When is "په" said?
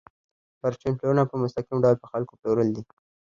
1.29-1.35, 1.99-2.07